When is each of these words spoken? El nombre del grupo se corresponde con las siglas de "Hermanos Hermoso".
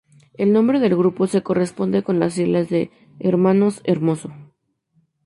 El 0.33 0.51
nombre 0.51 0.79
del 0.79 0.97
grupo 0.97 1.27
se 1.27 1.43
corresponde 1.43 2.01
con 2.01 2.17
las 2.19 2.33
siglas 2.33 2.69
de 2.69 2.89
"Hermanos 3.19 3.81
Hermoso". 3.83 4.33